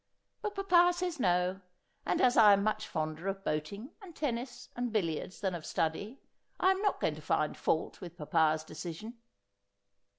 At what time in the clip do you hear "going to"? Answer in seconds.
6.99-7.21